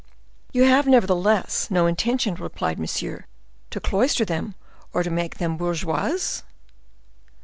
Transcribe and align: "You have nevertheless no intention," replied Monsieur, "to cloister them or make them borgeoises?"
"You 0.51 0.63
have 0.63 0.87
nevertheless 0.87 1.69
no 1.69 1.85
intention," 1.85 2.33
replied 2.33 2.79
Monsieur, 2.79 3.25
"to 3.69 3.79
cloister 3.79 4.25
them 4.25 4.55
or 4.93 5.03
make 5.03 5.37
them 5.37 5.59
borgeoises?" 5.59 6.41